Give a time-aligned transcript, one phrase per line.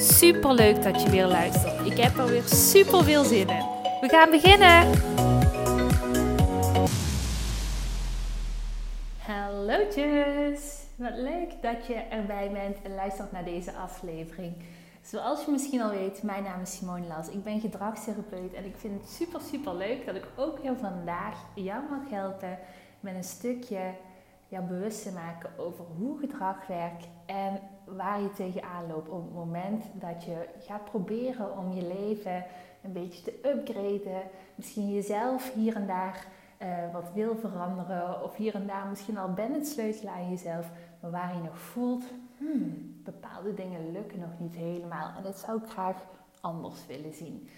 [0.00, 1.86] Super leuk dat je weer luistert.
[1.86, 3.64] Ik heb er weer super veel zin in.
[4.00, 4.90] We gaan beginnen.
[9.18, 10.86] Hallootjes.
[10.96, 14.52] Wat leuk dat je erbij bent en luistert naar deze aflevering.
[15.02, 17.28] Zoals je misschien al weet, mijn naam is Simone Las.
[17.28, 21.34] Ik ben gedragstherapeut en ik vind het super super leuk dat ik ook heel vandaag
[21.54, 22.58] jou mag helpen
[23.00, 23.80] met een stukje
[24.48, 29.34] jou bewust te maken over hoe gedrag werkt en waar je tegenaan loopt op het
[29.34, 32.44] moment dat je gaat proberen om je leven
[32.82, 34.22] een beetje te upgraden.
[34.54, 36.26] Misschien jezelf hier en daar
[36.62, 40.70] uh, wat wil veranderen of hier en daar misschien al bent het sleutelen aan jezelf,
[41.00, 42.04] maar waar je nog voelt,
[42.38, 45.96] hmm, bepaalde dingen lukken nog niet helemaal en dat zou ik graag
[46.40, 47.48] anders willen zien.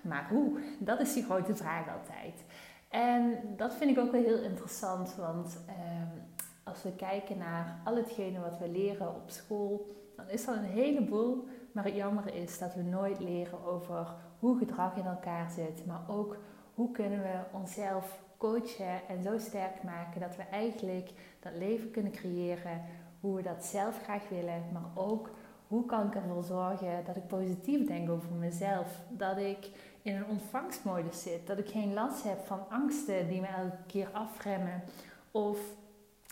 [0.00, 0.60] Maar hoe?
[0.78, 2.44] Dat is die grote vraag altijd.
[2.88, 6.18] En dat vind ik ook wel heel interessant, want ehm,
[6.64, 9.86] als we kijken naar al hetgene wat we leren op school,
[10.16, 11.46] dan is er een heleboel.
[11.72, 16.00] Maar het jammer is dat we nooit leren over hoe gedrag in elkaar zit, maar
[16.08, 16.36] ook
[16.74, 22.12] hoe kunnen we onszelf coachen en zo sterk maken dat we eigenlijk dat leven kunnen
[22.12, 22.82] creëren
[23.20, 25.30] hoe we dat zelf graag willen, maar ook
[25.66, 29.70] hoe kan ik ervoor zorgen dat ik positief denk over mezelf, dat ik
[30.08, 31.46] in een ontvangstmodus zit.
[31.46, 34.82] Dat ik geen last heb van angsten die me elke keer afremmen.
[35.30, 35.58] Of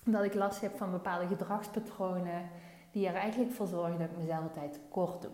[0.05, 2.49] dat ik last heb van bepaalde gedragspatronen
[2.91, 5.31] die er eigenlijk voor zorgen dat ik mezelf altijd kort doe.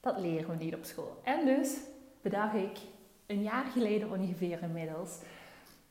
[0.00, 1.20] Dat leren we niet op school.
[1.22, 1.78] En dus
[2.22, 2.78] bedacht ik
[3.26, 5.20] een jaar geleden ongeveer inmiddels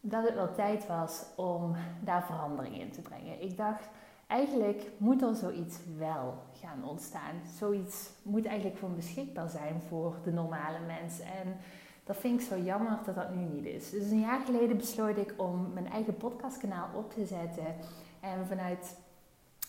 [0.02, 3.41] dat het wel tijd was om daar verandering in te brengen.
[3.41, 3.90] Ik dacht,
[4.28, 7.36] eigenlijk moet er zoiets wel gaan ontstaan.
[7.58, 11.19] Zoiets moet eigenlijk gewoon beschikbaar zijn voor de normale mens.
[11.19, 11.58] En
[12.03, 13.90] dat vind ik zo jammer dat dat nu niet is.
[13.90, 17.75] Dus een jaar geleden besloot ik om mijn eigen podcastkanaal op te zetten.
[18.19, 18.97] En vanuit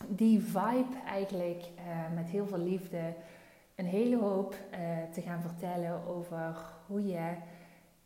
[0.08, 3.14] die vibe eigenlijk uh, met heel veel liefde
[3.74, 4.78] een hele hoop uh,
[5.12, 6.56] te gaan vertellen over
[6.86, 7.34] hoe je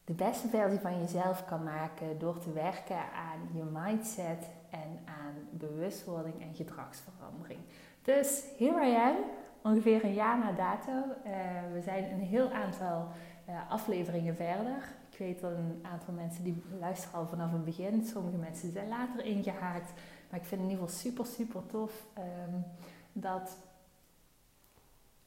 [0.05, 5.20] de beste versie van jezelf kan maken door te werken aan je mindset en aan
[5.61, 7.61] bewustwording en gedragsverandering.
[8.03, 9.17] Dus here I am,
[9.63, 10.93] ongeveer een jaar na dato.
[10.93, 11.33] Uh,
[11.73, 13.09] we zijn een heel aantal
[13.49, 14.89] uh, afleveringen verder.
[15.11, 18.05] Ik weet dat een aantal mensen die luisteren al vanaf het begin.
[18.05, 19.93] Sommige mensen zijn later ingehaakt.
[20.31, 22.65] Maar ik vind het in ieder geval super, super tof um,
[23.13, 23.57] dat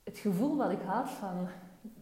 [0.04, 1.48] het gevoel wat ik had van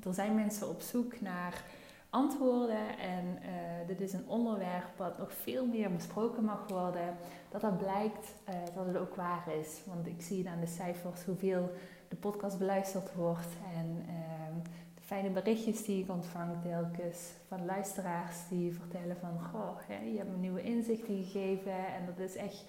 [0.04, 1.64] er zijn mensen op zoek naar
[2.12, 7.16] antwoorden en uh, dit is een onderwerp wat nog veel meer besproken mag worden,
[7.50, 9.82] dat dat blijkt uh, dat het ook waar is.
[9.86, 11.72] Want ik zie aan de cijfers hoeveel
[12.08, 14.64] de podcast beluisterd wordt en uh,
[14.96, 20.18] de fijne berichtjes die ik ontvang telkens van luisteraars die vertellen van goh, hè, je
[20.18, 22.64] hebt me nieuwe inzichten gegeven en dat is echt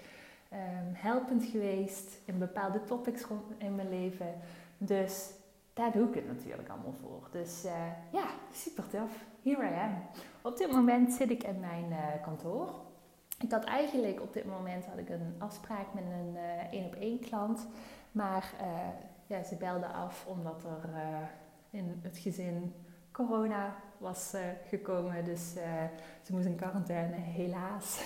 [0.53, 3.25] um, helpend geweest in bepaalde topics
[3.59, 4.35] in mijn leven.
[4.79, 5.31] Dus
[5.73, 7.29] daar doe ik het natuurlijk allemaal voor.
[7.31, 7.73] Dus uh,
[8.13, 9.25] ja, super tof.
[9.43, 10.03] Here I am.
[10.43, 12.75] Op dit moment zit ik in mijn uh, kantoor.
[13.39, 16.95] Ik had eigenlijk op dit moment had ik een afspraak met een uh, één op
[16.95, 17.67] één klant.
[18.13, 18.55] Maar
[19.27, 20.91] ja, ze belde af omdat er
[21.71, 22.75] in het gezin
[23.13, 24.35] corona was
[24.67, 25.25] gekomen.
[25.25, 25.53] Dus
[26.23, 28.03] ze moest in quarantaine, helaas.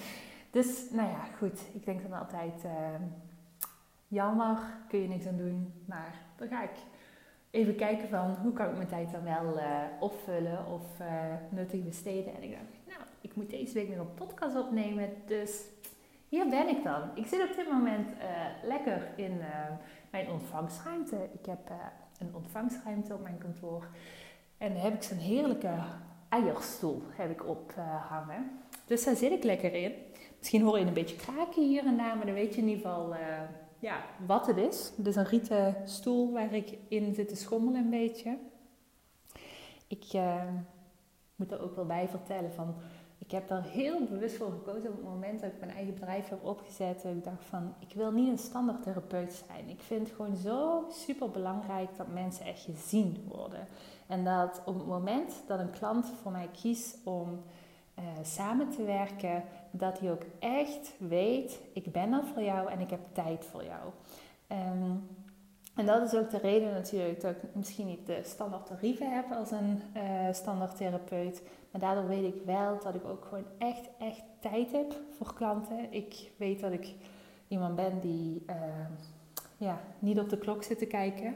[0.50, 1.60] dus nou ja, goed.
[1.72, 2.64] Ik denk dan altijd
[4.08, 5.72] jammer, kun je niks aan doen.
[5.86, 6.76] Maar dan ga ik
[7.56, 11.06] even kijken van hoe kan ik mijn tijd dan wel uh, opvullen of uh,
[11.48, 12.34] nuttig besteden.
[12.34, 15.08] En ik dacht, nou, ik moet deze week nog een podcast opnemen.
[15.26, 15.62] Dus
[16.28, 17.02] hier ben ik dan.
[17.14, 19.40] Ik zit op dit moment uh, lekker in
[20.10, 21.16] mijn ontvangstruimte.
[21.32, 21.70] Ik heb
[22.18, 23.86] een ontvangstruimte op mijn kantoor.
[24.58, 25.74] En daar heb ik zo'n heerlijke
[26.28, 28.50] eierstoel heb ik ophangen.
[28.86, 29.92] dus daar zit ik lekker in.
[30.38, 32.82] Misschien hoor je een beetje kraken hier en daar, maar dan weet je in ieder
[32.82, 33.14] geval
[33.86, 34.92] ja, wat het is.
[35.04, 38.38] Is een rieten stoel waar ik in zit te schommelen een beetje.
[39.86, 40.42] Ik uh,
[41.36, 42.74] moet er ook wel bij vertellen van...
[43.18, 46.28] Ik heb daar heel bewust voor gekozen op het moment dat ik mijn eigen bedrijf
[46.28, 47.04] heb opgezet.
[47.04, 49.68] Ik dacht van, ik wil niet een standaard therapeut zijn.
[49.68, 53.66] Ik vind het gewoon zo super belangrijk dat mensen echt gezien worden.
[54.06, 57.42] En dat op het moment dat een klant voor mij kiest om
[57.98, 62.80] uh, samen te werken, dat hij ook echt weet, ik ben er voor jou en
[62.80, 63.90] ik heb tijd voor jou.
[64.48, 65.08] Um,
[65.76, 69.32] En dat is ook de reden natuurlijk dat ik misschien niet de standaard tarieven heb
[69.32, 71.42] als een uh, standaard therapeut.
[71.70, 75.92] Maar daardoor weet ik wel dat ik ook gewoon echt, echt tijd heb voor klanten.
[75.92, 76.94] Ik weet dat ik
[77.48, 78.56] iemand ben die uh,
[79.56, 81.34] ja, niet op de klok zit te kijken.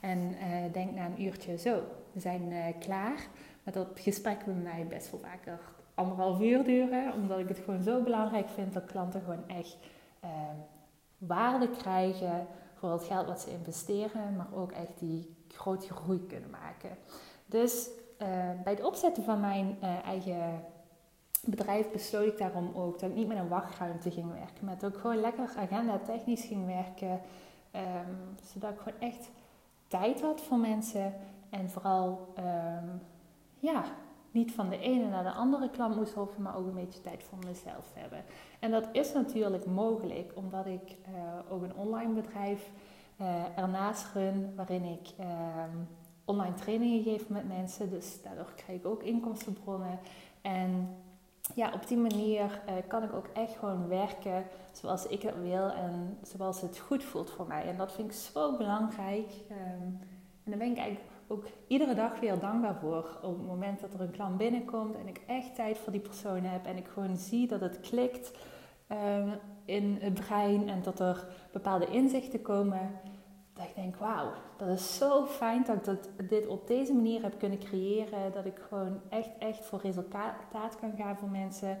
[0.00, 1.82] En uh, denk na een uurtje, zo,
[2.12, 3.26] we zijn klaar.
[3.62, 5.60] Maar dat gesprek bij mij best wel vaker
[5.94, 7.12] anderhalf uur duren.
[7.12, 9.76] Omdat ik het gewoon zo belangrijk vind dat klanten gewoon echt
[11.18, 16.50] waarde krijgen voor het geld wat ze investeren, maar ook echt die grote groei kunnen
[16.50, 16.90] maken.
[17.46, 17.90] Dus
[18.22, 18.28] uh,
[18.62, 20.64] bij het opzetten van mijn uh, eigen
[21.44, 24.94] bedrijf besloot ik daarom ook dat ik niet met een wachtruimte ging werken, maar dat
[24.94, 27.20] ik gewoon lekker agenda technisch ging werken,
[27.74, 29.30] um, zodat ik gewoon echt
[29.86, 31.14] tijd had voor mensen
[31.50, 33.00] en vooral um,
[33.58, 33.84] ja,
[34.32, 37.22] niet van de ene naar de andere klant moest hoeven, maar ook een beetje tijd
[37.22, 38.24] voor mezelf hebben.
[38.60, 42.70] En dat is natuurlijk mogelijk omdat ik uh, ook een online bedrijf
[43.20, 45.26] uh, ernaast run, waarin ik uh,
[46.24, 47.90] online trainingen geef met mensen.
[47.90, 49.98] Dus daardoor krijg ik ook inkomstenbronnen.
[50.42, 50.88] En
[51.54, 55.70] ja, op die manier uh, kan ik ook echt gewoon werken zoals ik het wil
[55.70, 57.68] en zoals het goed voelt voor mij.
[57.68, 59.30] En dat vind ik zo belangrijk.
[59.50, 59.98] Um,
[60.44, 63.18] en daar ben ik eigenlijk ook iedere dag weer dankbaar voor.
[63.22, 66.44] Op het moment dat er een klant binnenkomt en ik echt tijd voor die persoon
[66.44, 68.32] heb en ik gewoon zie dat het klikt
[68.88, 72.90] um, in het brein en dat er bepaalde inzichten komen.
[73.52, 77.22] Dat ik denk, wauw, dat is zo fijn dat ik dat, dit op deze manier
[77.22, 78.32] heb kunnen creëren.
[78.32, 81.78] Dat ik gewoon echt, echt voor resultaat kan gaan voor mensen.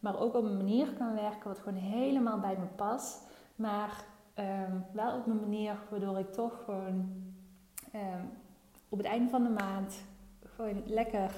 [0.00, 3.26] Maar ook op een manier kan werken wat gewoon helemaal bij me past.
[3.56, 4.04] Maar
[4.38, 7.12] um, wel op een manier waardoor ik toch gewoon
[7.94, 8.30] um,
[8.94, 9.94] op het einde van de maand
[10.56, 11.30] gewoon lekker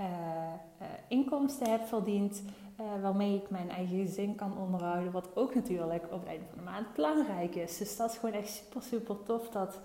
[0.00, 2.42] uh, uh, inkomsten heb verdiend.
[2.80, 5.12] Uh, waarmee ik mijn eigen gezin kan onderhouden.
[5.12, 7.78] Wat ook natuurlijk op het einde van de maand belangrijk is.
[7.78, 9.80] Dus dat is gewoon echt super, super tof dat,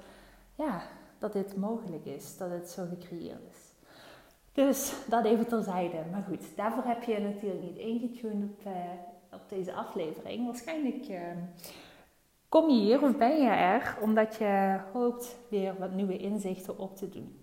[0.55, 0.81] ja,
[1.19, 2.37] dat dit mogelijk is.
[2.37, 3.73] Dat het zo gecreëerd is.
[4.51, 5.97] Dus dat even terzijde.
[6.11, 8.71] Maar goed, daarvoor heb je natuurlijk niet ingetuned op,
[9.33, 10.45] op deze aflevering.
[10.45, 11.03] Waarschijnlijk
[12.51, 16.95] kom je hier of ben je er omdat je hoopt weer wat nieuwe inzichten op
[16.95, 17.39] te doen.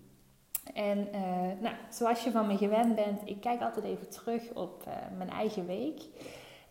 [0.73, 4.83] En uh, nou, zoals je van me gewend bent, ik kijk altijd even terug op
[4.87, 6.01] uh, mijn eigen week.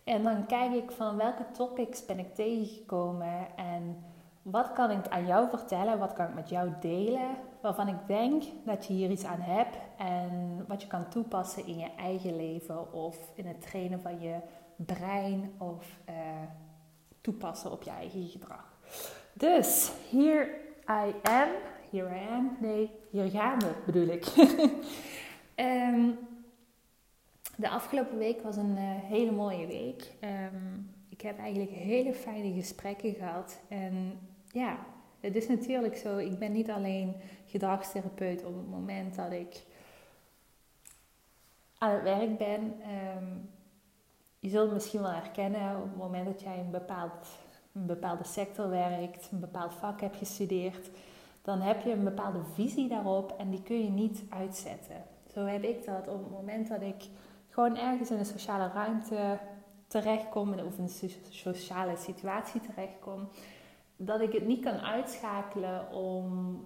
[0.03, 4.03] En dan kijk ik van welke topics ben ik tegengekomen en
[4.41, 7.29] wat kan ik aan jou vertellen, wat kan ik met jou delen,
[7.61, 11.77] waarvan ik denk dat je hier iets aan hebt en wat je kan toepassen in
[11.77, 14.35] je eigen leven of in het trainen van je
[14.75, 16.15] brein of uh,
[17.29, 18.77] toepassen op je eigen gedrag.
[19.33, 20.49] Dus, here
[20.89, 21.49] I am,
[21.91, 24.25] here I am, nee, hier gaan we bedoel ik.
[25.55, 26.17] um,
[27.63, 30.11] de afgelopen week was een uh, hele mooie week.
[30.21, 33.59] Um, ik heb eigenlijk hele fijne gesprekken gehad.
[33.67, 34.19] En
[34.51, 34.85] ja,
[35.19, 37.15] het is natuurlijk zo, ik ben niet alleen
[37.45, 39.63] gedragstherapeut op het moment dat ik
[41.77, 42.73] aan het werk ben.
[43.17, 43.49] Um,
[44.39, 47.27] je zult misschien wel herkennen op het moment dat jij een, bepaald,
[47.73, 50.89] een bepaalde sector werkt, een bepaald vak hebt gestudeerd,
[51.41, 55.03] dan heb je een bepaalde visie daarop en die kun je niet uitzetten.
[55.33, 57.03] Zo heb ik dat op het moment dat ik
[57.49, 59.39] gewoon ergens in een sociale ruimte
[59.87, 63.29] terechtkom of in een sociale situatie terechtkom,
[63.95, 66.59] dat ik het niet kan uitschakelen om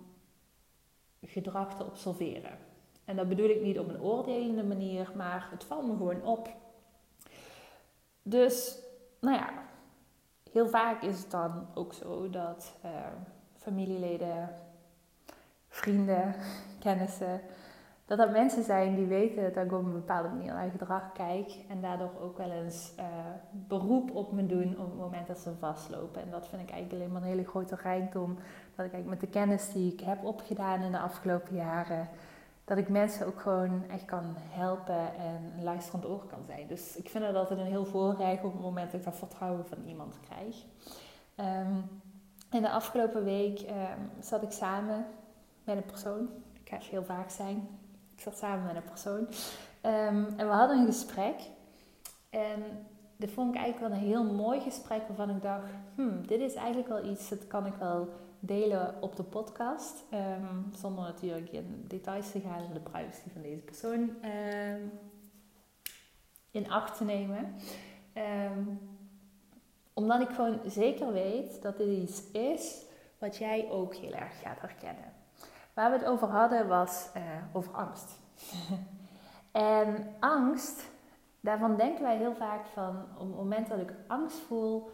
[1.21, 2.57] gedrag te observeren.
[3.05, 6.49] En dat bedoel ik niet op een oordelende manier, maar het valt me gewoon op
[8.23, 8.77] dus,
[9.19, 9.49] nou ja,
[10.51, 12.91] heel vaak is het dan ook zo dat uh,
[13.57, 14.49] familieleden,
[15.67, 16.35] vrienden,
[16.83, 17.41] kennissen,
[18.05, 21.51] dat dat mensen zijn die weten dat ik op een bepaalde manier naar gedrag kijk
[21.69, 23.05] en daardoor ook wel eens uh,
[23.51, 26.21] beroep op me doen op het moment dat ze vastlopen.
[26.21, 28.37] En dat vind ik eigenlijk alleen maar een hele grote rijkdom.
[28.75, 32.09] Dat ik met de kennis die ik heb opgedaan in de afgelopen jaren,
[32.65, 36.67] dat ik mensen ook gewoon echt kan helpen en een luisterend oor kan zijn.
[36.67, 39.65] Dus ik vind het altijd een heel voorrecht op het moment dat ik dat vertrouwen
[39.65, 40.55] van iemand krijg.
[41.35, 42.01] Um,
[42.51, 45.05] in de afgelopen week um, zat ik samen
[45.63, 46.29] met een persoon.
[46.63, 47.67] Ik ga heel vaak zijn.
[48.15, 49.19] Ik zat samen met een persoon.
[49.19, 51.35] Um, en we hadden een gesprek.
[52.29, 52.63] En
[53.17, 56.53] dit vond ik eigenlijk wel een heel mooi gesprek waarvan ik dacht, hmm, dit is
[56.53, 58.09] eigenlijk wel iets, dat kan ik wel
[58.45, 60.03] delen op de podcast.
[60.13, 64.91] Um, zonder natuurlijk in details te gaan de privacy van deze persoon um,
[66.51, 67.55] in acht te nemen.
[68.13, 68.79] Um,
[69.93, 72.85] omdat ik gewoon zeker weet dat dit iets is
[73.17, 75.13] wat jij ook heel erg gaat herkennen.
[75.73, 77.21] Waar we het over hadden was uh,
[77.53, 78.19] over angst.
[79.51, 80.89] en angst,
[81.39, 84.89] daarvan denken wij heel vaak van op het moment dat ik angst voel,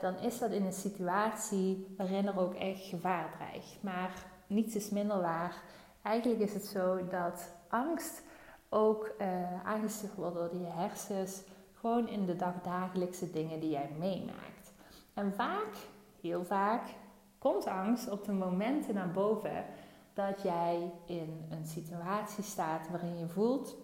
[0.00, 3.78] dan is dat in een situatie waarin er ook echt gevaar dreigt.
[3.80, 5.62] Maar niets is minder waar.
[6.02, 8.22] Eigenlijk is het zo dat angst
[8.68, 11.42] ook uh, aangestuurd wordt door je hersens,
[11.74, 14.72] gewoon in de dagdagelijkse dingen die jij meemaakt.
[15.14, 15.74] En vaak,
[16.20, 16.82] heel vaak,
[17.38, 19.64] komt angst op de momenten naar boven
[20.14, 23.76] dat jij in een situatie staat waarin je voelt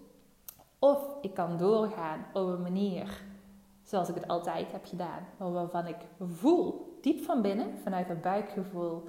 [0.79, 3.23] of ik kan doorgaan op een manier
[3.83, 9.09] zoals ik het altijd heb gedaan, waarvan ik voel diep van binnen, vanuit het buikgevoel,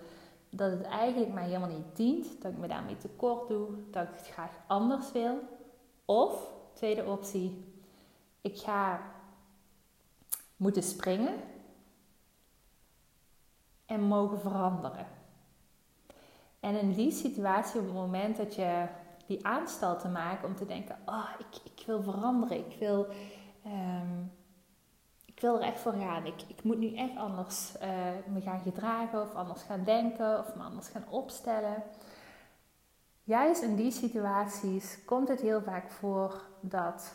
[0.50, 4.14] dat het eigenlijk mij helemaal niet dient, dat ik me daarmee tekort doe, dat ik
[4.16, 5.40] het graag anders wil.
[6.06, 7.74] Of, tweede optie,
[8.42, 9.02] ik ga
[10.58, 11.34] moeten springen
[13.86, 15.08] en mogen veranderen.
[16.60, 18.88] En in die situatie, op het moment dat je
[19.26, 23.08] die aanstal maakt om te denken: Oh, ik, ik wil veranderen, ik wil,
[23.64, 24.24] ehm,
[25.44, 26.26] wil er echt voor gaan.
[26.26, 30.64] Ik, moet nu echt anders uh, me gaan gedragen, of anders gaan denken, of me
[30.64, 31.84] anders gaan opstellen.
[33.24, 37.14] Juist in die situaties komt het heel vaak voor dat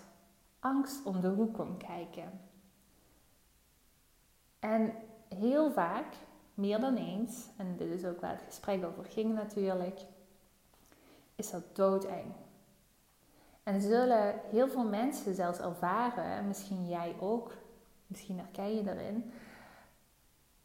[0.60, 2.40] angst om de hoek komt kijken.
[4.58, 4.92] En
[5.28, 6.14] heel vaak
[6.54, 10.00] meer dan eens, en dit is ook waar het gesprek over ging natuurlijk,
[11.36, 12.32] is dat doodeng.
[13.62, 17.52] En zullen heel veel mensen zelfs ervaren, en misschien jij ook,
[18.08, 19.32] misschien herken je erin,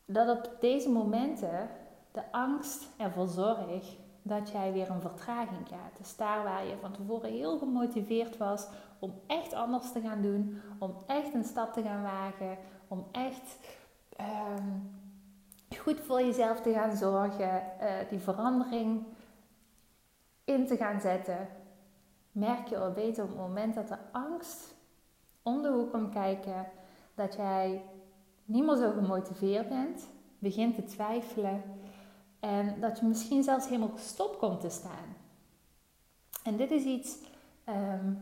[0.05, 1.69] dat op deze momenten
[2.11, 5.97] de angst ervoor zorgt dat jij weer een vertraging gaat.
[5.97, 8.67] Dus daar waar je van tevoren heel gemotiveerd was
[8.99, 12.57] om echt anders te gaan doen, om echt een stap te gaan wagen,
[12.87, 13.57] om echt
[14.15, 14.69] ehm,
[15.77, 19.03] goed voor jezelf te gaan zorgen, uh, die verandering
[20.43, 21.47] in te gaan zetten,
[22.31, 24.75] merk je al beter op het moment dat de angst
[25.41, 26.65] om de hoek komt kijken,
[27.15, 27.85] dat jij
[28.45, 30.07] niet meer zo gemotiveerd bent,
[30.39, 31.63] begint te twijfelen
[32.39, 35.15] en dat je misschien zelfs helemaal gestopt komt te staan.
[36.43, 37.17] En dit is iets,
[37.69, 38.21] um,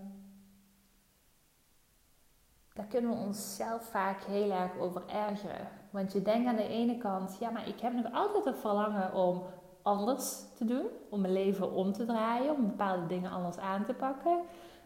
[2.74, 5.68] daar kunnen we onszelf vaak heel erg over ergeren.
[5.90, 9.14] Want je denkt aan de ene kant, ja, maar ik heb nog altijd het verlangen
[9.14, 9.44] om
[9.82, 13.94] anders te doen, om mijn leven om te draaien, om bepaalde dingen anders aan te
[13.94, 14.40] pakken.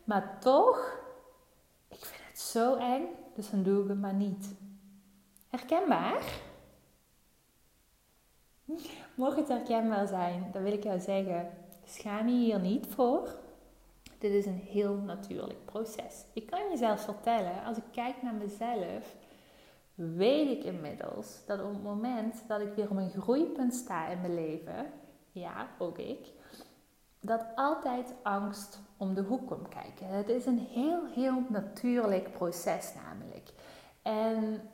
[0.04, 1.00] Maar toch,
[1.88, 4.56] ik vind het zo eng, dus dan doe ik het maar niet.
[5.50, 6.24] Herkenbaar?
[9.16, 11.50] Mocht het herkenbaar zijn, dan wil ik jou zeggen:
[11.86, 13.36] schaam je hier niet voor.
[14.18, 16.26] Dit is een heel natuurlijk proces.
[16.34, 19.16] Ik kan je zelfs vertellen, als ik kijk naar mezelf,
[19.96, 24.22] weet ik inmiddels dat op het moment dat ik weer op een groeipunt sta in
[24.22, 24.92] mijn leven,
[25.32, 26.32] ja, ook ik,
[27.20, 30.08] dat altijd angst om de hoek komt kijken.
[30.08, 33.50] Het is een heel, heel natuurlijk proces namelijk.
[34.02, 34.70] En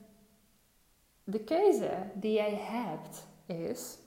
[1.23, 3.97] de keuze die jij hebt is: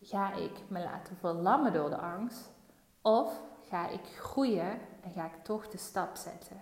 [0.00, 2.50] ga ik me laten verlammen door de angst
[3.00, 6.60] of ga ik groeien en ga ik toch de stap zetten?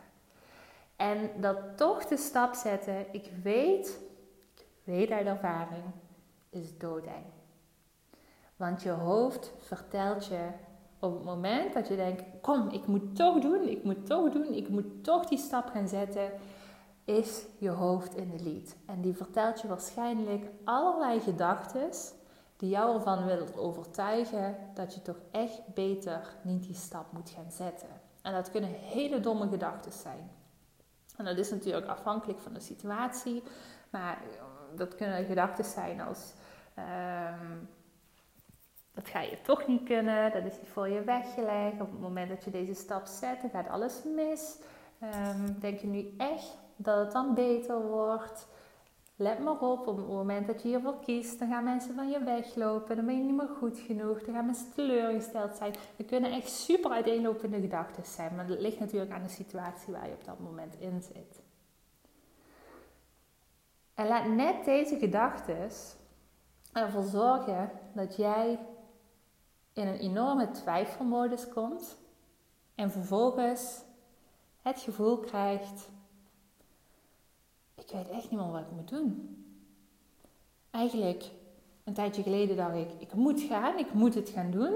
[0.96, 3.98] En dat toch de stap zetten, ik weet,
[4.54, 5.84] ik weet uit ervaring,
[6.50, 7.24] is doodeng.
[8.56, 10.48] Want je hoofd vertelt je
[11.00, 14.54] op het moment dat je denkt: kom, ik moet toch doen, ik moet toch doen,
[14.54, 16.30] ik moet toch die stap gaan zetten,
[17.04, 18.76] is je hoofd in de lead.
[18.86, 21.90] En die vertelt je waarschijnlijk allerlei gedachten
[22.56, 27.50] die jou ervan willen overtuigen dat je toch echt beter niet die stap moet gaan
[27.50, 27.88] zetten.
[28.22, 30.30] En dat kunnen hele domme gedachten zijn.
[31.16, 33.42] En dat is natuurlijk afhankelijk van de situatie,
[33.90, 34.22] maar
[34.74, 36.32] dat kunnen gedachten zijn als.
[36.74, 37.56] Ehm,
[38.94, 41.80] dat ga je toch niet kunnen, dat is voor je weggelegd.
[41.80, 44.56] Op het moment dat je deze stap zet, dan gaat alles mis.
[45.02, 48.46] Um, denk je nu echt dat het dan beter wordt?
[49.16, 52.24] Let maar op, op het moment dat je hiervoor kiest, dan gaan mensen van je
[52.24, 52.96] weglopen.
[52.96, 54.22] Dan ben je niet meer goed genoeg.
[54.22, 55.74] Dan gaan mensen teleurgesteld zijn.
[55.96, 58.34] Er kunnen echt super uiteenlopende gedachten zijn.
[58.34, 61.42] Maar dat ligt natuurlijk aan de situatie waar je op dat moment in zit.
[63.94, 65.70] En laat net deze gedachten
[66.72, 68.58] ervoor zorgen dat jij
[69.80, 71.96] in een enorme twijfelmodus komt.
[72.74, 73.82] En vervolgens
[74.62, 75.88] het gevoel krijgt
[77.74, 79.36] ik weet echt niet meer wat ik moet doen.
[80.70, 81.30] Eigenlijk,
[81.84, 84.74] een tijdje geleden dacht ik, ik moet gaan, ik moet het gaan doen.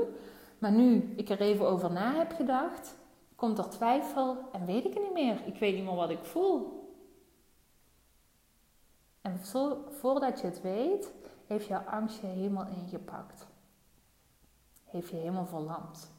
[0.59, 2.97] Maar nu ik er even over na heb gedacht,
[3.35, 5.47] komt er twijfel en weet ik het niet meer.
[5.47, 6.83] Ik weet niet meer wat ik voel.
[9.21, 9.39] En
[9.91, 11.13] voordat je het weet,
[11.47, 13.47] heeft jouw angst je helemaal ingepakt.
[14.95, 16.13] Heeft je helemaal verlamd.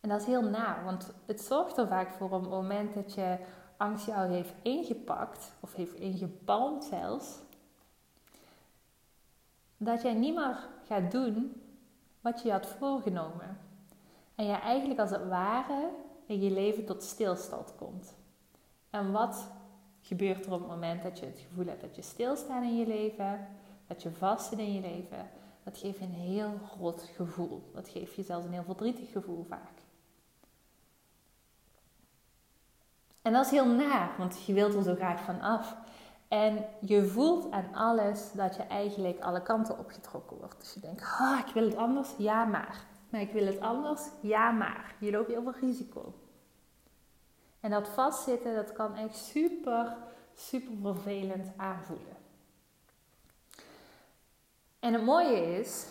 [0.00, 3.14] En dat is heel na, want het zorgt er vaak voor op het moment dat
[3.14, 3.38] je
[3.76, 7.38] angst jou heeft ingepakt, of heeft ingepalmd zelfs,
[9.76, 11.62] dat jij niet meer gaat doen
[12.20, 13.58] wat je had voorgenomen.
[14.34, 15.90] En je eigenlijk als het ware
[16.26, 18.14] in je leven tot stilstand komt.
[18.90, 19.46] En wat
[20.00, 22.86] gebeurt er op het moment dat je het gevoel hebt dat je stilstaat in je
[22.86, 23.48] leven,
[23.86, 25.30] dat je vast zit in je leven?
[25.64, 27.70] Dat geeft een heel groot gevoel.
[27.74, 29.80] Dat geeft je zelfs een heel verdrietig gevoel vaak.
[33.22, 35.76] En dat is heel naar, want je wilt er zo graag van af.
[36.28, 40.60] En je voelt aan alles dat je eigenlijk alle kanten opgetrokken wordt.
[40.60, 42.84] Dus je denkt, ah, ik wil het anders, ja maar.
[43.08, 44.94] Maar ik wil het anders, ja maar.
[44.98, 46.14] Je loopt heel veel risico.
[47.60, 49.96] En dat vastzitten, dat kan echt super,
[50.34, 52.16] super vervelend aanvoelen.
[54.82, 55.86] En het mooie is,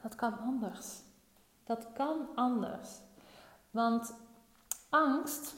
[0.00, 1.00] dat kan anders.
[1.64, 2.88] Dat kan anders.
[3.70, 4.14] Want
[4.88, 5.54] angst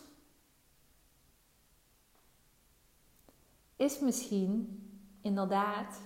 [3.76, 4.82] is misschien
[5.20, 6.00] inderdaad,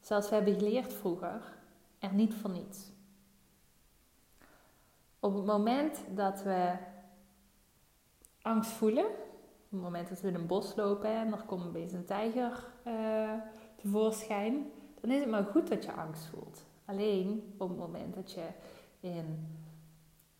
[0.00, 1.56] zoals we hebben geleerd vroeger,
[1.98, 2.90] er niet voor niets.
[5.20, 6.76] Op het moment dat we
[8.42, 11.92] angst voelen, op het moment dat we in een bos lopen en er komt opeens
[11.92, 13.32] een tijger uh,
[13.76, 14.72] tevoorschijn,
[15.02, 16.64] dan is het maar goed dat je angst voelt.
[16.84, 18.46] Alleen op het moment dat je
[19.00, 19.56] in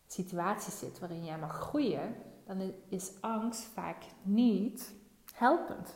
[0.07, 2.15] situaties zit waarin jij mag groeien,
[2.45, 4.93] dan is angst vaak niet
[5.33, 5.95] helpend.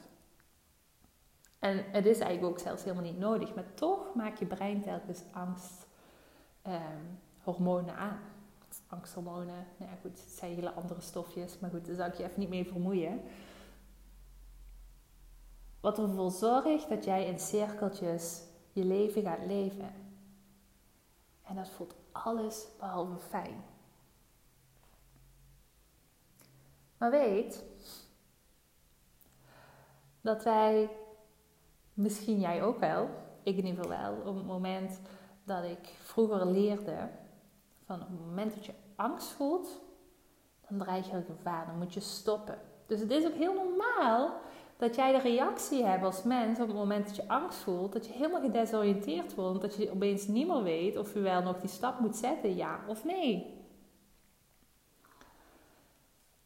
[1.60, 5.22] En het is eigenlijk ook zelfs helemaal niet nodig, maar toch maakt je brein telkens
[6.64, 8.20] angsthormonen ehm, aan.
[8.88, 12.24] Angsthormonen, nou ja goed, het zijn hele andere stofjes, maar goed, daar zou ik je
[12.24, 13.22] even niet mee vermoeien.
[15.80, 18.47] Wat ervoor zorgt dat jij in cirkeltjes
[18.77, 19.93] je leven gaat leven.
[21.43, 23.63] En dat voelt alles behalve fijn.
[26.98, 27.63] Maar weet
[30.22, 30.89] dat wij
[31.98, 33.10] Misschien jij ook wel.
[33.43, 34.15] Ik in ieder geval wel.
[34.25, 35.00] Op het moment
[35.43, 37.10] dat ik vroeger leerde
[37.86, 39.81] van op het moment dat je angst voelt,
[40.68, 41.66] dan dreig je gevaar.
[41.66, 42.59] Dan moet je stoppen.
[42.85, 44.40] Dus het is ook heel normaal
[44.77, 48.05] dat jij de reactie hebt als mens op het moment dat je angst voelt, dat
[48.05, 51.70] je helemaal gedesoriënteerd wordt, dat je opeens niet meer weet of je wel nog die
[51.70, 53.55] stap moet zetten, ja of nee.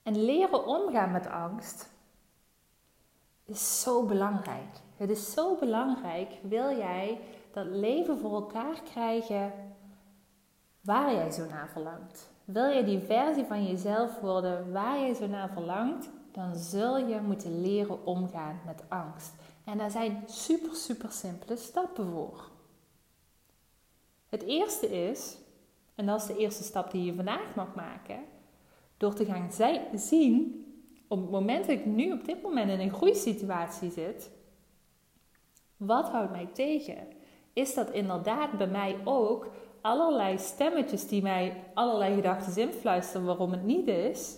[0.03, 1.89] En leren omgaan met angst
[3.45, 4.79] is zo belangrijk.
[4.97, 7.19] Het is zo belangrijk, wil jij
[7.51, 9.53] dat leven voor elkaar krijgen
[10.81, 12.29] waar jij zo naar verlangt.
[12.45, 17.19] Wil je die versie van jezelf worden waar jij zo naar verlangt, dan zul je
[17.21, 19.33] moeten leren omgaan met angst.
[19.63, 22.49] En daar zijn super, super simpele stappen voor.
[24.29, 25.37] Het eerste is,
[25.95, 28.19] en dat is de eerste stap die je vandaag mag maken,
[28.97, 29.51] door te gaan
[29.95, 30.65] zien,
[31.07, 34.31] op het moment dat ik nu op dit moment in een groeisituatie zit,
[35.77, 37.07] wat houdt mij tegen?
[37.53, 43.63] Is dat inderdaad bij mij ook allerlei stemmetjes die mij allerlei gedachten influisteren waarom het
[43.63, 44.37] niet is?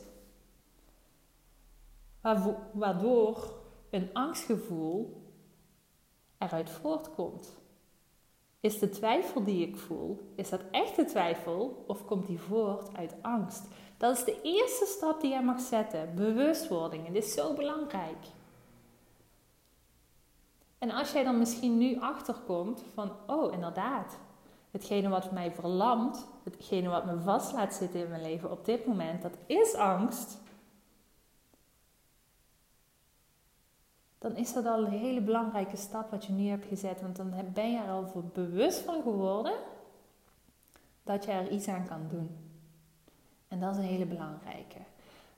[2.73, 3.53] Waardoor
[3.89, 5.21] een angstgevoel
[6.37, 7.61] eruit voortkomt.
[8.59, 13.15] Is de twijfel die ik voel, is dat echte twijfel of komt die voort uit
[13.21, 13.67] angst?
[13.97, 17.11] Dat is de eerste stap die jij mag zetten, bewustwording.
[17.11, 18.25] Dit is zo belangrijk.
[20.77, 24.17] En als jij dan misschien nu achterkomt van, oh inderdaad,
[24.71, 28.85] hetgene wat mij verlamt, hetgene wat me vast laat zitten in mijn leven op dit
[28.85, 30.41] moment, dat is angst.
[34.23, 37.01] Dan is dat al een hele belangrijke stap wat je nu hebt gezet.
[37.01, 39.53] Want dan ben je er al voor bewust van geworden
[41.03, 42.37] dat je er iets aan kan doen.
[43.47, 44.77] En dat is een hele belangrijke.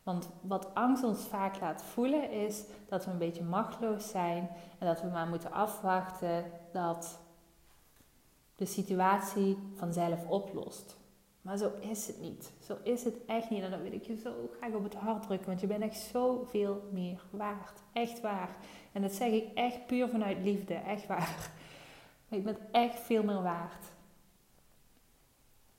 [0.03, 4.87] Want wat angst ons vaak laat voelen is dat we een beetje machteloos zijn en
[4.87, 7.19] dat we maar moeten afwachten dat
[8.55, 10.97] de situatie vanzelf oplost.
[11.45, 12.51] Maar zo is het niet.
[12.60, 13.63] Zo is het echt niet.
[13.63, 15.97] En dat wil ik je zo graag op het hart drukken, want je bent echt
[15.97, 17.79] zoveel meer waard.
[17.93, 18.55] Echt waar.
[18.91, 20.73] En dat zeg ik echt puur vanuit liefde.
[20.73, 21.51] Echt waar.
[22.29, 23.86] Je bent echt veel meer waard.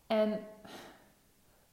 [0.07, 0.33] En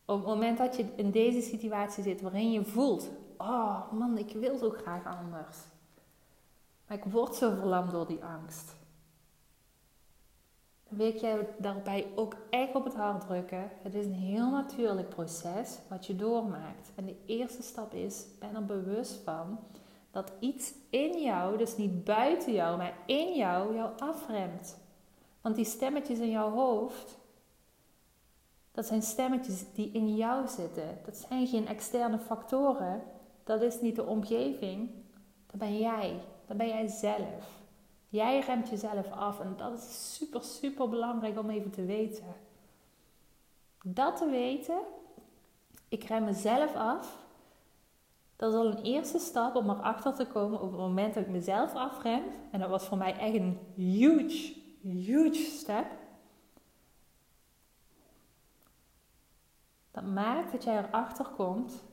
[0.06, 4.32] op het moment dat je in deze situatie zit waarin je voelt: oh man, ik
[4.32, 5.58] wil zo graag anders.
[6.88, 8.75] Maar ik word zo verlamd door die angst.
[10.95, 13.69] Wil ik daarbij ook echt op het hart drukken.
[13.82, 16.91] Het is een heel natuurlijk proces wat je doormaakt.
[16.95, 19.60] En de eerste stap is: ben er bewust van
[20.12, 24.77] dat iets in jou, dus niet buiten jou, maar in jou, jou afremt.
[25.41, 27.17] Want die stemmetjes in jouw hoofd,
[28.71, 30.99] dat zijn stemmetjes die in jou zitten.
[31.06, 33.03] Dat zijn geen externe factoren.
[33.43, 34.89] Dat is niet de omgeving.
[35.47, 36.19] Dat ben jij.
[36.47, 37.62] Dat ben jij zelf.
[38.13, 42.36] Jij remt jezelf af en dat is super, super belangrijk om even te weten.
[43.84, 44.78] Dat te weten,
[45.88, 47.17] ik rem mezelf af,
[48.36, 51.30] dat is al een eerste stap om erachter te komen op het moment dat ik
[51.30, 52.23] mezelf afrem.
[52.52, 55.88] En dat was voor mij echt een huge, huge step.
[59.91, 61.84] Dat maakt dat jij erachter komt.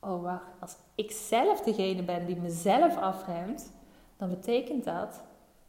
[0.00, 3.72] Oh wacht, als ik zelf degene ben die mezelf afremt,
[4.16, 5.24] dan betekent dat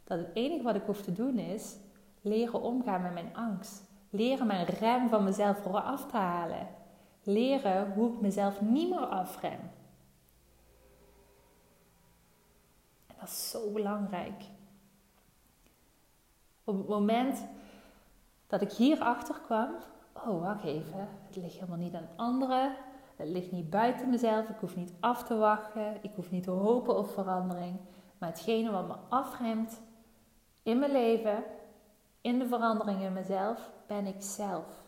[0.08, 1.76] dat het enige wat ik hoef te doen is
[2.20, 3.82] leren omgaan met mijn angst.
[4.10, 6.68] Leren mijn rem van mezelf af te halen.
[7.22, 9.60] Leren hoe ik mezelf niet meer afrem.
[13.06, 14.42] En dat is zo belangrijk.
[16.64, 17.46] Op het moment
[18.46, 19.70] dat ik hierachter kwam,
[20.14, 22.76] oh wacht even, het ligt helemaal niet aan anderen.
[23.16, 24.48] Het ligt niet buiten mezelf.
[24.48, 25.98] Ik hoef niet af te wachten.
[26.02, 27.76] Ik hoef niet te hopen op verandering.
[28.18, 29.80] Maar hetgene wat me afremt
[30.68, 31.44] in mijn leven,
[32.20, 34.82] in de verandering in mezelf, ben ik zelf.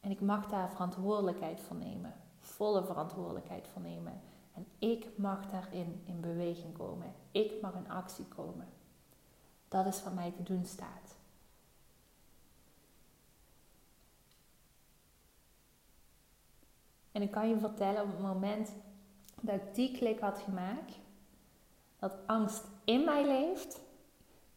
[0.00, 2.14] En ik mag daar verantwoordelijkheid voor nemen.
[2.38, 4.20] Volle verantwoordelijkheid voor nemen.
[4.54, 7.14] En ik mag daarin in beweging komen.
[7.30, 8.68] Ik mag in actie komen.
[9.68, 11.16] Dat is wat mij te doen staat.
[17.12, 18.72] En ik kan je vertellen, op het moment
[19.40, 20.98] dat ik die klik had gemaakt,
[21.98, 23.80] dat angst in mij leeft,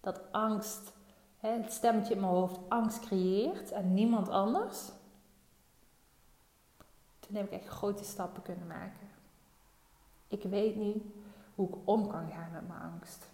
[0.06, 0.94] dat angst,
[1.38, 4.92] het stemmetje in mijn hoofd, angst creëert en niemand anders.
[7.20, 9.08] Toen heb ik echt grote stappen kunnen maken.
[10.28, 11.14] Ik weet nu
[11.56, 13.30] hoe ik om kan gaan met mijn angst.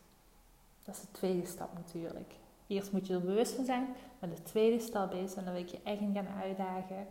[0.84, 2.34] Dat is de tweede stap natuurlijk.
[2.68, 5.62] Eerst moet je er bewust van zijn, maar de tweede stap is, en dan wil
[5.62, 7.08] ik je echt in gaan uitdagen,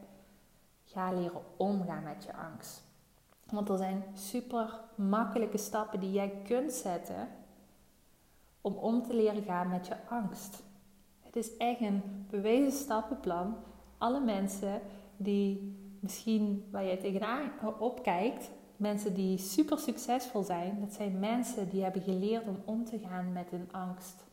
[0.85, 2.83] ga leren omgaan met je angst.
[3.51, 7.29] Want er zijn super makkelijke stappen die jij kunt zetten
[8.61, 10.63] om om te leren gaan met je angst.
[11.21, 13.57] Het is echt een bewezen stappenplan.
[13.99, 14.81] Alle mensen
[15.17, 21.83] die misschien waar je tegenaan opkijkt, mensen die super succesvol zijn, dat zijn mensen die
[21.83, 24.25] hebben geleerd om om te gaan met hun angst.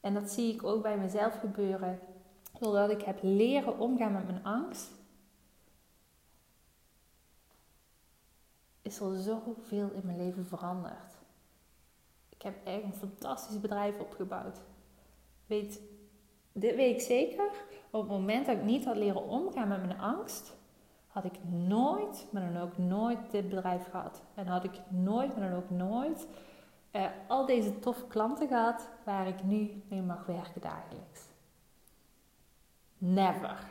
[0.00, 2.00] En dat zie ik ook bij mezelf gebeuren.
[2.58, 4.90] Doordat ik heb leren omgaan met mijn angst,
[8.82, 11.21] is er zoveel in mijn leven veranderd.
[12.42, 14.60] Ik heb echt een fantastisch bedrijf opgebouwd.
[15.46, 15.80] Weet,
[16.52, 17.50] dit weet ik zeker.
[17.90, 20.52] Op het moment dat ik niet had leren omgaan met mijn angst,
[21.06, 24.22] had ik nooit, maar dan ook nooit dit bedrijf gehad.
[24.34, 26.26] En had ik nooit, maar dan ook nooit
[26.92, 31.20] uh, al deze toffe klanten gehad waar ik nu mee mag werken dagelijks.
[32.98, 33.66] Never.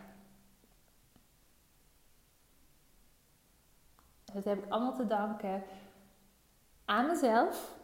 [4.34, 5.64] Dat heb ik allemaal te danken
[6.86, 7.80] aan mezelf,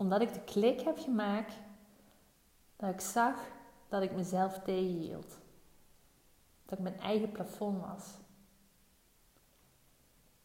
[0.00, 1.54] omdat ik de klik heb gemaakt
[2.76, 3.34] dat ik zag
[3.88, 5.38] dat ik mezelf tegenhield.
[6.64, 8.16] Dat ik mijn eigen plafond was.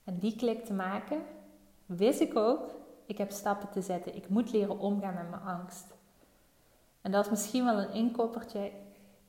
[0.03, 1.21] En die klik te maken,
[1.85, 2.69] wist ik ook,
[3.05, 4.15] ik heb stappen te zetten.
[4.15, 5.93] Ik moet leren omgaan met mijn angst.
[7.01, 8.71] En dat is misschien wel een inkoppertje.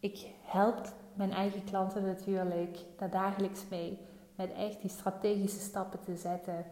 [0.00, 3.98] Ik help mijn eigen klanten natuurlijk daar dagelijks mee.
[4.34, 6.64] Met echt die strategische stappen te zetten.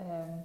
[0.00, 0.44] Um,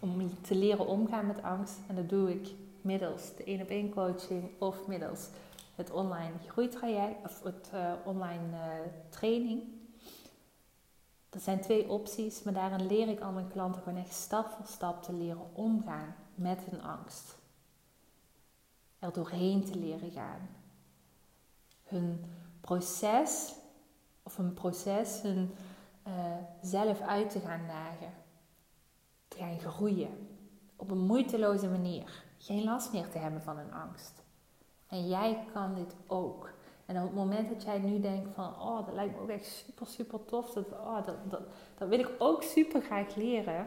[0.00, 1.78] om te leren omgaan met angst.
[1.88, 2.48] En dat doe ik
[2.80, 5.28] middels de één op één coaching of middels
[5.74, 8.60] het online groeitraject of het uh, online uh,
[9.08, 9.62] training.
[11.30, 14.66] Dat zijn twee opties, maar daarin leer ik al mijn klanten gewoon echt stap voor
[14.66, 17.36] stap te leren omgaan met hun angst.
[18.98, 20.48] Er doorheen te leren gaan.
[21.82, 22.24] Hun
[22.60, 23.54] proces
[24.22, 25.54] of een proces hun
[26.06, 26.12] uh,
[26.62, 28.23] zelf uit te gaan dagen.
[29.36, 30.28] Gaan groeien.
[30.76, 32.22] Op een moeiteloze manier.
[32.38, 34.22] Geen last meer te hebben van hun angst.
[34.88, 36.52] En jij kan dit ook.
[36.86, 39.46] En op het moment dat jij nu denkt van, oh, dat lijkt me ook echt
[39.46, 40.50] super, super tof.
[40.50, 41.42] Dat, oh, dat, dat,
[41.78, 43.66] dat wil ik ook super graag leren.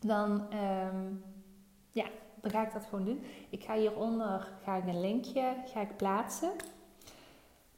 [0.00, 1.24] Dan, um,
[1.92, 2.06] ja,
[2.40, 3.22] dan ga ik dat gewoon doen.
[3.50, 6.50] Ik ga hieronder ga ik een linkje ga ik plaatsen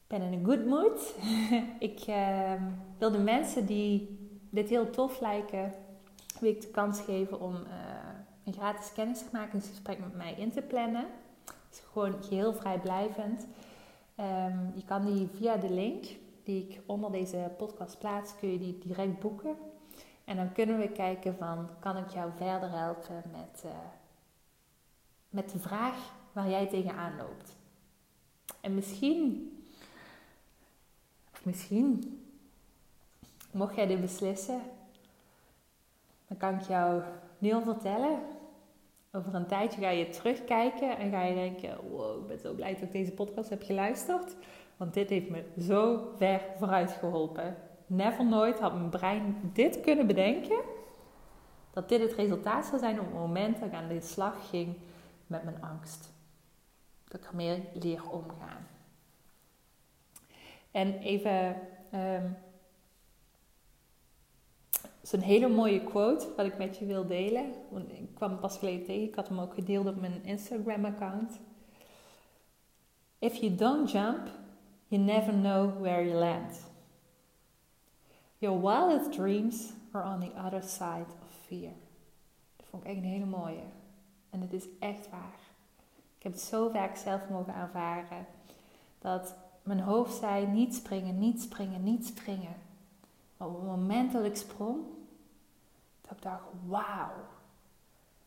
[0.09, 1.15] ben in een good mood.
[1.89, 2.53] ik uh,
[2.99, 4.19] wil de mensen die
[4.51, 5.73] dit heel tof lijken,
[6.47, 7.61] ik de kans geven om uh,
[8.45, 11.07] een gratis kennismakingsgesprek met mij in te plannen.
[11.45, 13.47] Het is gewoon geheel vrijblijvend.
[14.21, 16.05] Um, je kan die via de link
[16.45, 19.57] die ik onder deze podcast plaats, kun je die direct boeken.
[20.25, 23.71] En dan kunnen we kijken van, kan ik jou verder helpen met, uh,
[25.29, 25.97] met de vraag
[26.33, 27.57] waar jij tegenaan loopt.
[28.61, 29.53] En misschien
[31.43, 32.21] misschien,
[33.51, 34.61] mocht jij dit beslissen,
[36.29, 37.03] dan kan ik jou
[37.39, 38.19] nu al vertellen.
[39.13, 42.73] Over een tijdje ga je terugkijken en ga je denken: Wow, ik ben zo blij
[42.73, 44.37] dat ik deze podcast heb geluisterd.
[44.77, 47.57] Want dit heeft me zo ver vooruit geholpen.
[47.87, 50.61] Never nooit had mijn brein dit kunnen bedenken.
[51.71, 54.77] Dat dit het resultaat zou zijn op het moment dat ik aan de slag ging
[55.27, 56.13] met mijn angst.
[57.05, 58.67] Dat ik ermee leer omgaan.
[60.71, 61.57] En even
[61.95, 62.37] um,
[65.03, 67.53] zo'n hele mooie quote wat ik met je wil delen.
[67.69, 69.09] Want ik kwam pas geleden tegen.
[69.09, 71.41] Ik had hem ook gedeeld op mijn Instagram account.
[73.19, 74.31] If you don't jump,
[74.87, 76.67] you never know where you land.
[78.39, 81.73] Your wildest dreams are on the other side of fear.
[82.57, 83.63] Dat vond ik echt een hele mooie.
[84.31, 85.39] En het is echt waar.
[86.17, 88.27] Ik heb het zo vaak zelf mogen ervaren.
[88.99, 92.55] Dat mijn hoofd zei: niet springen, niet springen, niet springen.
[93.39, 94.85] Maar op het moment dat ik sprong,
[96.01, 97.13] dat ik dacht: wauw.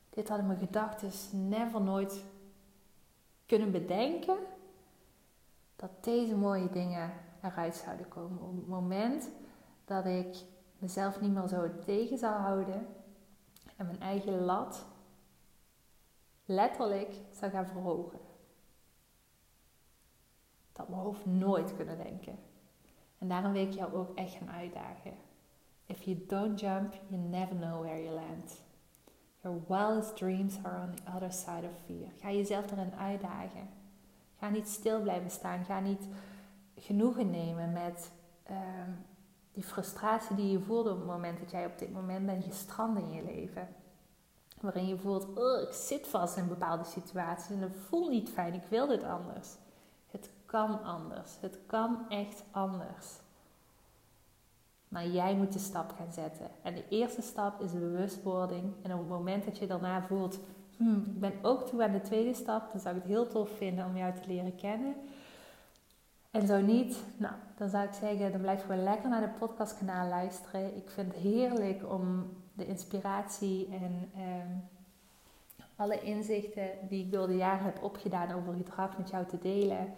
[0.10, 1.12] Dit hadden mijn gedachten
[1.50, 2.24] never nooit
[3.46, 4.38] kunnen bedenken.
[5.76, 8.42] Dat deze mooie dingen eruit zouden komen.
[8.42, 9.30] Op het moment
[9.86, 10.38] dat ik
[10.78, 12.88] mezelf niet meer zo tegen zou houden
[13.76, 14.86] en mijn eigen lat
[16.46, 18.20] letterlijk zou gaan verhogen.
[20.74, 22.51] Dat mijn hoofd nooit kunnen denken.
[23.22, 25.14] En daarom wil ik jou ook echt gaan uitdagen.
[25.86, 28.62] If you don't jump, you never know where you land.
[29.42, 32.12] Your wildest dreams are on the other side of fear.
[32.20, 33.70] Ga jezelf erin uitdagen.
[34.38, 35.66] Ga niet stil blijven staan.
[35.66, 36.08] Ga niet
[36.76, 38.12] genoegen nemen met
[38.44, 38.92] ehm,
[39.52, 42.98] die frustratie die je voelde op het moment dat jij op dit moment bent gestrand
[42.98, 43.68] in je leven.
[44.62, 48.54] Waarin je voelt, oh, ik zit vast in bepaalde situaties en het voelt niet fijn,
[48.54, 49.50] ik wil dit anders.
[50.52, 51.38] Kan anders.
[51.42, 53.08] Het kan echt anders.
[54.88, 56.48] Maar jij moet de stap gaan zetten.
[56.62, 58.74] En de eerste stap is bewustwording.
[58.82, 60.40] En op het moment dat je daarna voelt,
[60.78, 63.50] hmm, ik ben ook toe aan de tweede stap, dan zou ik het heel tof
[63.58, 64.96] vinden om jou te leren kennen.
[66.32, 70.08] En zo niet, nou, dan zou ik zeggen, dan blijf gewoon lekker naar de podcastkanaal
[70.08, 70.78] luisteren.
[70.78, 74.58] Ik vind het heerlijk om de inspiratie en ehm,
[75.76, 79.94] alle inzichten die ik door de jaren heb opgedaan over gedrag met jou te delen.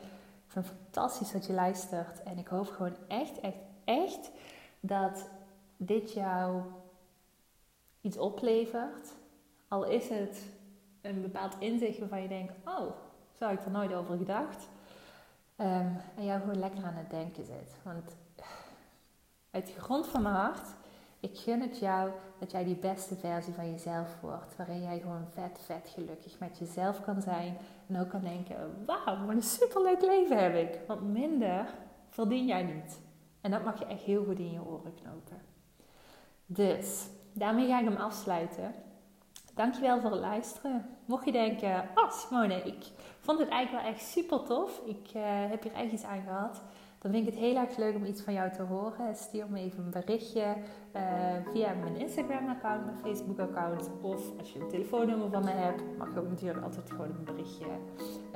[0.62, 2.24] Fantastisch dat je luistert.
[2.24, 4.32] En ik hoop gewoon echt, echt, echt
[4.80, 5.30] dat
[5.78, 6.62] dit jou
[8.02, 9.12] iets oplevert.
[9.68, 10.38] Al is het
[11.02, 12.92] een bepaald inzicht waarvan je denkt, oh,
[13.40, 14.68] zou ik er nooit over gedacht.
[15.58, 17.76] Um, en jou gewoon lekker aan het denken zit.
[17.84, 18.16] Want
[19.52, 20.68] uit de grond van mijn hart,
[21.24, 24.56] ik gun het jou dat jij die beste versie van jezelf wordt.
[24.56, 27.58] Waarin jij gewoon vet, vet gelukkig met jezelf kan zijn.
[27.88, 30.80] En ook kan denken, wauw, wat een superleuk leven heb ik.
[30.88, 31.66] Want minder
[32.10, 33.00] verdien jij niet.
[33.42, 35.42] En dat mag je echt heel goed in je oren knopen.
[36.46, 38.74] Dus, daarmee ga ik hem afsluiten.
[39.54, 40.86] Dankjewel voor het luisteren.
[41.06, 42.86] Mocht je denken, oh Simone, ik
[43.20, 44.82] vond het eigenlijk wel echt super tof.
[44.86, 46.62] Ik uh, heb hier echt iets aan gehad.
[47.04, 49.16] Dan vind ik het heel erg leuk om iets van jou te horen.
[49.16, 50.56] Stuur me even een berichtje
[50.96, 51.02] uh,
[51.52, 53.90] via mijn Instagram-account, mijn Facebook-account.
[54.02, 57.24] Of als je een telefoonnummer van me hebt, mag je ook natuurlijk altijd gewoon een
[57.24, 57.66] berichtje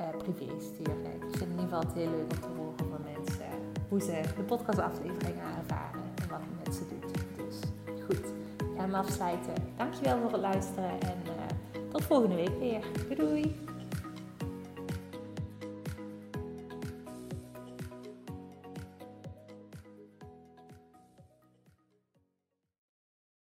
[0.00, 1.14] uh, privé sturen.
[1.14, 3.46] Ik vind het in ieder geval heel leuk om te horen van mensen
[3.88, 7.14] hoe ze de podcastafleveringen ervaren en wat het met ze doet.
[7.36, 7.60] Dus
[8.04, 8.26] goed,
[8.58, 9.54] ik ga hem afsluiten.
[9.76, 11.18] Dankjewel voor het luisteren en
[11.90, 12.80] tot volgende week weer.
[13.08, 13.67] Doei doei!